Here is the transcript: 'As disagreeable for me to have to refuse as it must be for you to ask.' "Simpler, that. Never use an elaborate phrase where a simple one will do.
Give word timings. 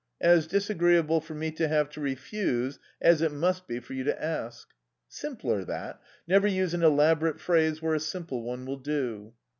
'As 0.19 0.47
disagreeable 0.47 1.21
for 1.21 1.35
me 1.35 1.51
to 1.51 1.67
have 1.67 1.87
to 1.91 2.01
refuse 2.01 2.79
as 2.99 3.21
it 3.21 3.31
must 3.31 3.67
be 3.67 3.79
for 3.79 3.93
you 3.93 4.03
to 4.05 4.19
ask.' 4.19 4.73
"Simpler, 5.07 5.63
that. 5.65 6.01
Never 6.27 6.47
use 6.47 6.73
an 6.73 6.81
elaborate 6.81 7.39
phrase 7.39 7.83
where 7.83 7.93
a 7.93 7.99
simple 7.99 8.41
one 8.41 8.65
will 8.65 8.77
do. 8.79 9.33